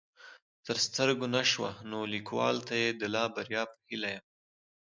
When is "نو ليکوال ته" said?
1.89-2.73